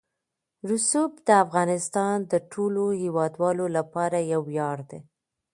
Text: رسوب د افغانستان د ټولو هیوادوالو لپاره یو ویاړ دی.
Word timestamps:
رسوب 0.69 1.11
د 1.27 1.29
افغانستان 1.43 2.15
د 2.31 2.33
ټولو 2.51 2.83
هیوادوالو 3.01 3.65
لپاره 3.77 4.17
یو 4.33 4.41
ویاړ 4.49 4.77
دی. 4.89 4.99